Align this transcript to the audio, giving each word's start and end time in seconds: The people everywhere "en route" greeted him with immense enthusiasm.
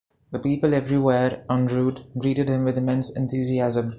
The 0.31 0.39
people 0.39 0.73
everywhere 0.73 1.45
"en 1.47 1.67
route" 1.67 2.05
greeted 2.17 2.49
him 2.49 2.63
with 2.65 2.75
immense 2.75 3.11
enthusiasm. 3.15 3.89